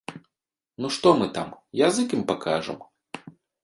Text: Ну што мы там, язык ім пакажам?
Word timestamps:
Ну 0.85 0.91
што 0.95 1.13
мы 1.21 1.29
там, 1.37 1.53
язык 1.87 2.19
ім 2.21 2.27
пакажам? 2.35 2.77